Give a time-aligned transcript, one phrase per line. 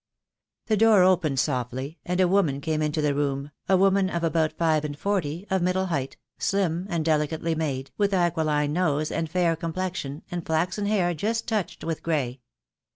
[0.65, 4.51] The door opened softly, and a woman came into the room, a woman of about
[4.53, 9.55] five and forty, of middle height, slim and delicately made, with aquiline nose and fair
[9.55, 12.41] complexion, and flaxen hair just touched with grey.